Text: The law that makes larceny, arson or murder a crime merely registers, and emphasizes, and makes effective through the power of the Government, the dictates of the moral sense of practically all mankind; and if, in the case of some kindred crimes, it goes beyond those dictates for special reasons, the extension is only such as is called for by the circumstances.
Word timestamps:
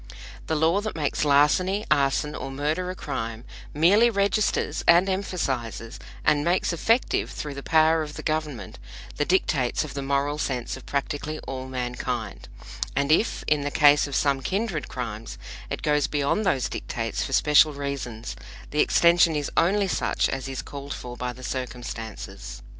The 0.47 0.55
law 0.55 0.81
that 0.81 0.95
makes 0.95 1.23
larceny, 1.23 1.85
arson 1.91 2.33
or 2.33 2.49
murder 2.49 2.89
a 2.89 2.95
crime 2.95 3.45
merely 3.71 4.09
registers, 4.09 4.83
and 4.87 5.07
emphasizes, 5.07 5.99
and 6.25 6.43
makes 6.43 6.73
effective 6.73 7.29
through 7.29 7.53
the 7.53 7.61
power 7.61 8.01
of 8.01 8.15
the 8.15 8.23
Government, 8.23 8.79
the 9.17 9.25
dictates 9.25 9.83
of 9.83 9.93
the 9.93 10.01
moral 10.01 10.39
sense 10.39 10.75
of 10.75 10.87
practically 10.87 11.37
all 11.41 11.67
mankind; 11.67 12.49
and 12.95 13.11
if, 13.11 13.43
in 13.45 13.61
the 13.61 13.69
case 13.69 14.07
of 14.07 14.15
some 14.15 14.41
kindred 14.41 14.87
crimes, 14.87 15.37
it 15.69 15.83
goes 15.83 16.07
beyond 16.07 16.47
those 16.47 16.67
dictates 16.67 17.23
for 17.23 17.33
special 17.33 17.71
reasons, 17.73 18.35
the 18.71 18.79
extension 18.79 19.35
is 19.35 19.51
only 19.55 19.87
such 19.87 20.27
as 20.29 20.47
is 20.49 20.63
called 20.63 20.95
for 20.95 21.15
by 21.15 21.31
the 21.31 21.43
circumstances. 21.43 22.63